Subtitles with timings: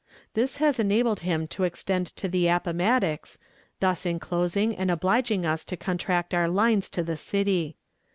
[0.33, 3.37] This has enabled him to extend to the Appomattox,
[3.81, 7.75] thus inclosing and obliging us to contract our lines to the city.